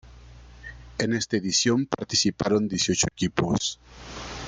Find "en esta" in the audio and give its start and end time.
0.97-1.37